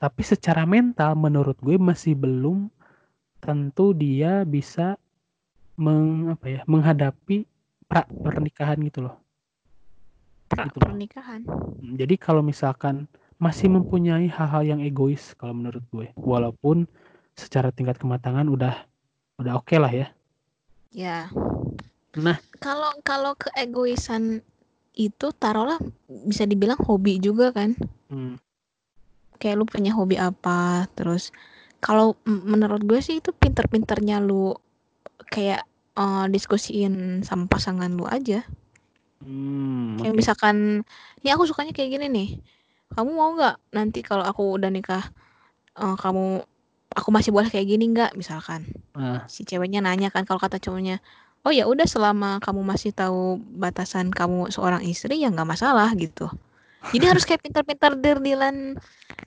[0.01, 2.73] tapi secara mental menurut gue masih belum
[3.41, 4.97] tentu dia bisa
[5.77, 7.45] meng, apa ya menghadapi
[7.89, 9.15] pra pernikahan gitu loh.
[10.49, 11.41] Pra Gitu, pernikahan?
[11.45, 13.09] Hmm, Jadi kalau misalkan
[13.41, 16.85] masih mempunyai hal-hal yang egois kalau menurut gue, walaupun
[17.33, 18.85] secara tingkat kematangan udah
[19.41, 20.07] udah oke lah ya.
[20.93, 21.29] ya.
[22.19, 22.37] Nah.
[22.59, 24.45] kalau kalau keegoisan
[24.95, 27.75] itu taruhlah bisa dibilang hobi juga kan.
[28.11, 28.35] Hmm,
[29.41, 31.33] kayak lu punya hobi apa terus
[31.81, 34.53] kalau menurut gue sih itu pinter-pinternya lu
[35.33, 35.65] kayak
[35.97, 38.45] eh, diskusiin sama pasangan lu aja.
[39.21, 40.19] Hmm, kayak oke.
[40.21, 40.85] misalkan
[41.25, 42.29] ini aku sukanya kayak gini nih.
[42.93, 45.09] Kamu mau nggak nanti kalau aku udah nikah
[45.81, 46.45] eh, kamu
[46.93, 48.13] aku masih boleh kayak gini nggak?
[48.13, 48.69] Misalkan.
[48.93, 51.01] Nah, si ceweknya nanya kan kalau kata cowoknya
[51.41, 56.29] oh ya udah selama kamu masih tahu batasan kamu seorang istri ya nggak masalah gitu.
[56.91, 58.77] Jadi harus kayak pintar-pintar deal-dealan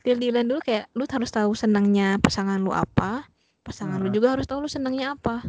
[0.03, 3.27] deal-dealan dulu kayak lu harus tahu senangnya pasangan lu apa
[3.63, 5.43] pasangan lu juga harus tahu lu senangnya apa.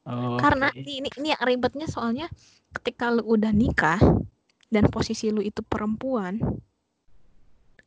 [0.00, 0.40] Oke.
[0.40, 2.26] karena ini, ini ini yang ribetnya soalnya
[2.72, 4.00] ketika lu udah nikah
[4.72, 6.40] dan posisi lu itu perempuan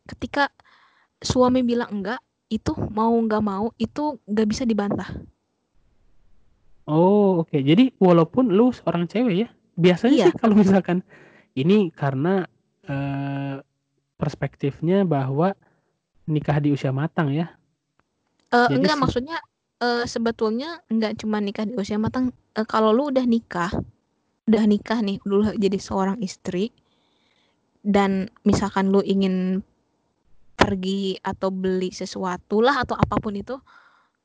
[0.06, 0.54] ketika
[1.18, 2.22] suami bilang enggak
[2.54, 5.10] itu mau nggak mau itu nggak bisa dibantah
[6.84, 7.56] Oh, oke.
[7.56, 10.26] Jadi walaupun lu seorang cewek ya, biasanya Iya.
[10.28, 11.00] sih kalau misalkan
[11.56, 12.44] ini karena
[12.84, 13.56] eh,
[14.20, 15.56] perspektifnya bahwa
[16.28, 17.56] nikah di usia matang ya.
[18.52, 19.38] Jadi enggak se- maksudnya
[19.80, 22.36] eh, sebetulnya enggak cuma nikah di usia matang.
[22.54, 23.72] Eh, kalau lu udah nikah,
[24.52, 26.76] udah nikah nih, dulu jadi seorang istri
[27.84, 29.64] dan misalkan lu ingin
[30.56, 33.56] pergi atau beli sesuatu lah atau apa pun itu,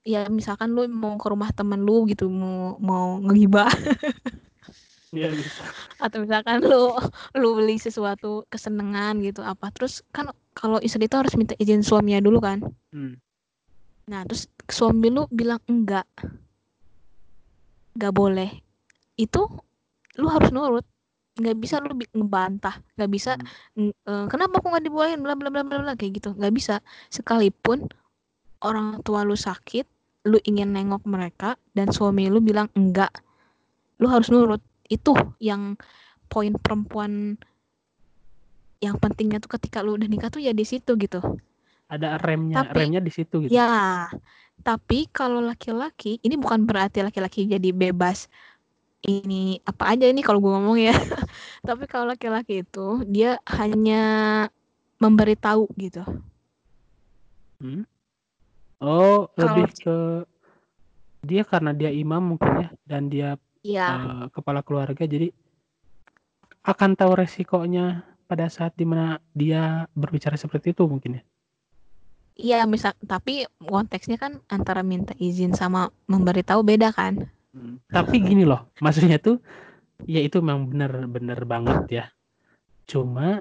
[0.09, 3.69] ya misalkan lu mau ke rumah temen lu gitu, mau mau ngegibah
[5.13, 5.65] Iya bisa.
[6.01, 6.93] atau misalkan lu
[7.37, 12.21] lu beli sesuatu kesenangan gitu apa, terus kan kalau istri itu harus minta izin suaminya
[12.21, 12.61] dulu kan.
[12.93, 13.17] Hmm.
[14.09, 16.05] Nah, terus suami lu bilang enggak,
[17.97, 18.51] enggak boleh.
[19.17, 19.49] Itu
[20.21, 20.85] lu harus nurut.
[21.39, 23.33] Nggak bisa lu ngebantah, nggak bisa
[23.79, 23.93] Hmm.
[23.95, 26.37] eh, kenapa aku nggak dibolehin bla bla bla bla bla kayak gitu.
[26.37, 26.75] Nggak bisa.
[27.09, 27.89] Sekalipun
[28.61, 29.87] orang tua lu sakit,
[30.29, 33.11] lu ingin nengok mereka dan suami lu bilang enggak,
[33.99, 34.61] lu harus nurut.
[34.89, 35.81] Itu yang
[36.29, 37.41] poin perempuan
[38.79, 41.19] yang pentingnya tuh ketika lu udah nikah tuh ya di situ gitu.
[41.89, 43.51] Ada remnya, Tapi- remnya di situ gitu.
[43.51, 44.07] Ya,
[44.61, 48.29] tapi kalau laki-laki, ini bukan berarti laki-laki jadi bebas
[49.07, 50.93] ini apa aja ini kalau gue ngomong ya.
[51.69, 54.03] tapi kalau laki-laki itu dia hanya
[54.99, 56.03] memberitahu gitu.
[57.63, 57.87] Hmm?
[58.81, 59.97] Oh, lebih ke
[61.29, 63.29] dia karena dia imam mungkin ya dan dia
[63.63, 65.29] Iya, eh, kepala keluarga jadi
[66.73, 67.87] akan tahu resikonya
[68.31, 69.63] pada saat di mana dia
[70.01, 71.23] berbicara seperti itu mungkin ya.
[72.47, 73.35] iya misal tapi
[73.73, 75.81] konteksnya kan antara minta izin sama
[76.13, 77.15] memberitahu beda kan?
[77.53, 79.41] Hmm, Tapi gini loh, maksudnya tuh
[80.15, 82.05] ya itu memang benar-benar banget ya.
[82.91, 83.41] Cuma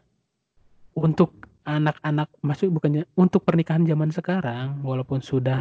[0.97, 5.59] untuk anak-anak maksud bukannya untuk pernikahan zaman sekarang walaupun sudah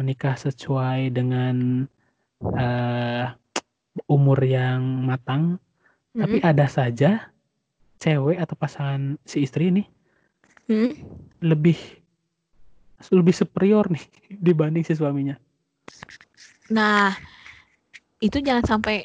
[0.00, 1.84] menikah sesuai dengan
[2.56, 3.24] eh,
[4.08, 5.60] umur yang matang,
[6.16, 6.48] tapi Mm-mm.
[6.48, 7.28] ada saja
[8.00, 9.84] cewek atau pasangan si istri ini
[10.70, 10.94] Mm-mm.
[11.44, 11.76] lebih
[13.12, 14.04] lebih superior nih
[14.46, 15.36] dibanding si suaminya.
[16.72, 17.12] Nah,
[18.24, 19.04] itu jangan sampai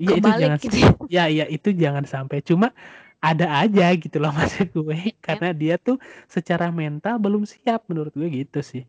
[0.00, 0.76] Iya itu jangan gitu.
[0.80, 0.88] ya.
[1.16, 2.72] ya iya itu jangan sampai cuma
[3.20, 5.14] ada aja gitu loh maksud gue.
[5.20, 8.88] Karena dia tuh secara mental belum siap menurut gue gitu sih.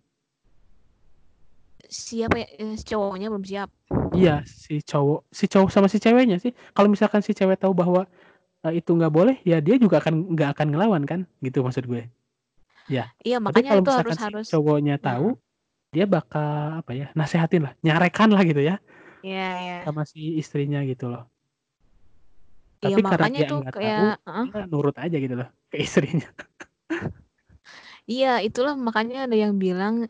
[1.91, 2.47] Siapa ya?
[2.55, 3.69] Eh, si cowoknya belum siap.
[4.15, 6.55] iya si cowok si cowok sama si ceweknya sih.
[6.71, 8.07] Kalau misalkan si cewek tahu bahwa
[8.63, 11.27] eh, itu nggak boleh ya dia juga akan nggak akan ngelawan kan?
[11.43, 12.07] Gitu maksud gue.
[12.89, 15.27] Iya, tapi makanya kalau itu misalkan harus si harus cowoknya tahu
[15.91, 18.79] dia bakal apa ya nasehatin lah nyarekan lah gitu ya.
[19.21, 19.77] Iya, iya.
[19.85, 21.29] sama si istrinya gitu loh
[22.81, 24.47] Iya, tapi karena makanya dia tuh nggak kayak tahu heeh.
[24.51, 26.29] dia nurut aja gitu loh ke istrinya
[28.09, 30.09] Iya, itulah makanya ada yang bilang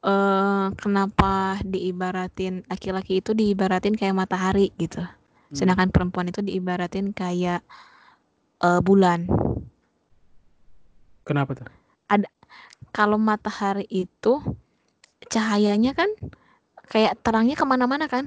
[0.00, 5.04] eh kenapa diibaratin laki-laki itu diibaratin kayak matahari gitu.
[5.04, 5.54] Hmm.
[5.54, 7.60] Sedangkan perempuan itu diibaratin kayak
[8.64, 9.28] eh, bulan.
[11.24, 11.68] kenapa tuh
[12.90, 14.42] Kalau matahari itu
[15.30, 16.10] cahayanya kan
[16.90, 18.26] kayak terangnya ke mana-mana kan.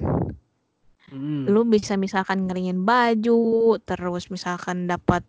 [1.11, 1.49] Hmm.
[1.49, 5.23] Lu bisa misalkan ngeringin baju, terus misalkan dapat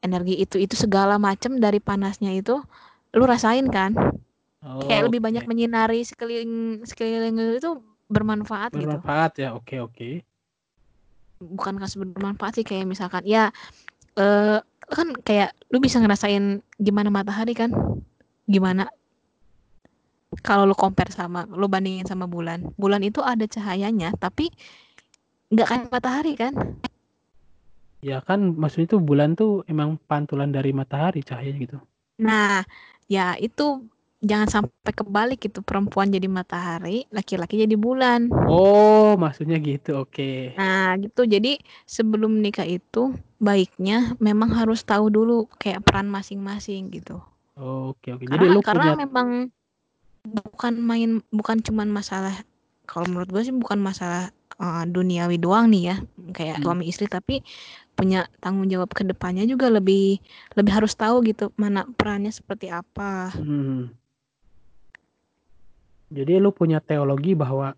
[0.00, 2.60] energi itu itu segala macam dari panasnya itu
[3.12, 3.92] lu rasain kan.
[4.60, 7.72] Oh, kayak lebih banyak menyinari sekeliling sekeliling lu itu
[8.10, 8.90] bermanfaat gitu.
[8.90, 10.08] bermanfaat ya oke oke
[11.40, 13.54] bukan kasus bermanfaat sih kayak misalkan ya
[14.18, 17.70] eh kan kayak lu bisa ngerasain gimana matahari kan
[18.50, 18.90] gimana
[20.42, 24.50] kalau lu compare sama lu bandingin sama bulan bulan itu ada cahayanya tapi
[25.50, 26.54] nggak kayak matahari kan?
[28.00, 31.78] Ya kan maksudnya tuh bulan tuh emang pantulan dari matahari cahayanya gitu.
[32.22, 32.64] Nah
[33.10, 33.84] ya itu
[34.24, 35.60] jangan sampai kebalik gitu.
[35.60, 38.32] Perempuan jadi matahari laki-laki jadi bulan.
[38.48, 40.56] Oh maksudnya gitu oke.
[40.56, 41.24] Nah, gitu.
[41.24, 41.56] Jadi
[41.88, 47.16] sebelum nikah itu baiknya memang harus tahu dulu kayak peran masing-masing gitu.
[47.56, 48.24] oke oke.
[48.26, 49.28] Jadi Karena lu karena punya memang
[50.20, 52.44] bukan main bukan cuman masalah
[52.84, 54.28] kalau menurut gue sih bukan masalah
[54.60, 55.96] eh, duniawi doang nih ya
[56.36, 56.64] kayak Hmm.
[56.64, 57.40] suami istri tapi
[57.96, 60.20] punya tanggung jawab ke depannya juga lebih
[60.56, 63.32] lebih harus tahu gitu mana perannya seperti apa.
[63.36, 63.92] Hmm.
[66.10, 67.72] jadi lu punya teologi bahwa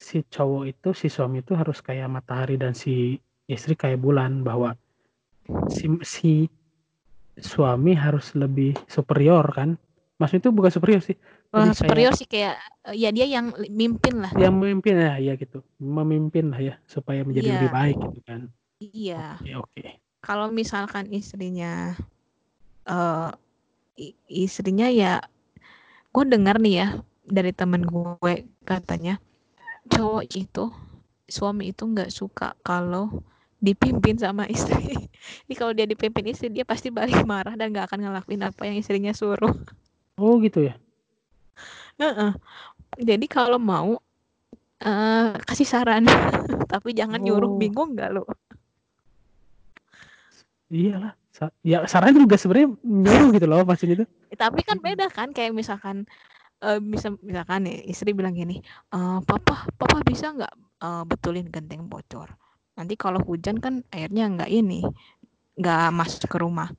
[0.00, 3.16] si cowok itu si suami itu harus kayak matahari dan si
[3.48, 4.76] istri kayak bulan bahwa
[5.68, 6.32] si si
[7.40, 9.76] suami harus lebih superior kan
[10.20, 11.16] maksudnya itu bukan superior sih
[11.50, 12.54] Kayak superior sih kayak
[12.86, 14.30] eh, ya dia yang mimpin lah.
[14.38, 17.54] yang memimpin ya ya gitu memimpin lah ya supaya menjadi Iya.
[17.58, 18.40] lebih baik gitu kan
[18.78, 19.24] Iya.
[19.42, 19.82] oke oke
[20.22, 21.98] kalau misalkan istrinya
[22.86, 23.30] eh
[23.98, 25.18] i- istrinya ya
[26.14, 26.88] gue dengar nih ya
[27.26, 28.34] dari temen gue
[28.66, 29.18] katanya
[29.90, 30.64] cowok itu
[31.30, 33.22] suami itu nggak suka kalau
[33.60, 34.96] dipimpin sama istri.
[35.46, 38.76] Ini kalau dia dipimpin istri dia pasti balik marah dan nggak akan ngelakuin apa yang
[38.80, 39.52] istrinya suruh.
[40.16, 40.74] Oh gitu ya.
[42.00, 42.32] Heeh.
[43.00, 43.96] Jadi kalau mau
[44.84, 46.04] uh, kasih saran,
[46.72, 47.52] tapi jangan nyuruh.
[47.52, 47.58] Oh.
[47.60, 48.24] Bingung nggak lo?
[50.70, 51.14] Iyalah.
[51.30, 54.06] Sa- ya saran juga sebenarnya nyuruh gitu loh maksudnya itu.
[54.34, 56.06] Tapi kan beda kan kayak misalkan
[56.62, 58.58] uh, bisa misalkan nih istri bilang gini,
[58.90, 62.34] "Eh, papa papa bisa nggak uh, betulin genteng bocor?
[62.74, 64.82] Nanti kalau hujan kan airnya nggak ini
[65.58, 66.70] nggak masuk ke rumah.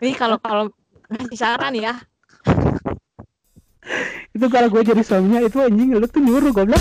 [0.00, 0.72] Ini kalau kalau
[1.10, 1.98] ngasih saran ya,
[4.30, 6.78] Itu kalau gue jadi suaminya itu anjing lu tuh nyuruh goblok.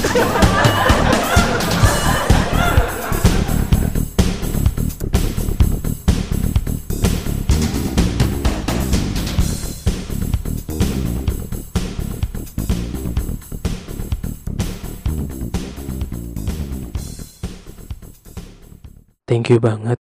[19.26, 19.98] Thank you banget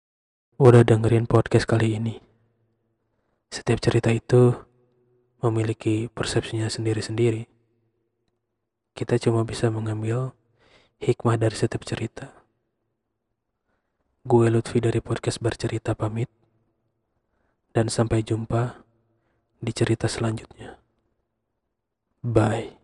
[0.61, 2.21] udah dengerin podcast kali ini.
[3.49, 4.68] Setiap cerita itu
[5.39, 7.47] memiliki persepsinya sendiri-sendiri.
[8.95, 10.35] Kita cuma bisa mengambil
[10.99, 12.35] hikmah dari setiap cerita.
[14.27, 16.27] Gue Lutfi dari podcast bercerita pamit.
[17.69, 18.81] Dan sampai jumpa
[19.61, 20.81] di cerita selanjutnya.
[22.25, 22.78] Bye.